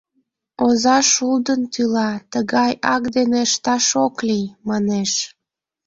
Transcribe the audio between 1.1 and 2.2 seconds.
шулдын тӱла,